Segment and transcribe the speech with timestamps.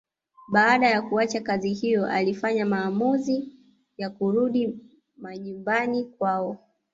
[0.51, 3.51] Baada ya kuacha kazi hiyo walifanya maamuzi
[3.97, 4.79] ya kurudi
[5.17, 6.57] majumbani kwao